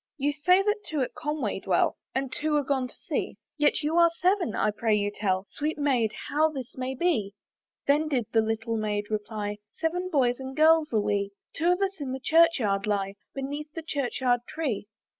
[0.17, 3.97] "You say that two at Conway dwell, "And two are gone to sea, "Yet you
[3.97, 7.35] are seven; I pray you tell "Sweet Maid, how this may be?"
[7.85, 12.01] Then did the little Maid reply, "Seven boys and girls are we; "Two of us
[12.01, 14.87] in the church yard lie, "Beneath the church yard tree."